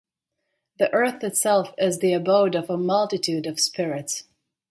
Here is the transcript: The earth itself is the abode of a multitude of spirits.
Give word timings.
The 0.79 0.91
earth 0.95 1.23
itself 1.23 1.75
is 1.77 1.99
the 1.99 2.13
abode 2.13 2.55
of 2.55 2.71
a 2.71 2.75
multitude 2.75 3.45
of 3.45 3.59
spirits. 3.59 4.23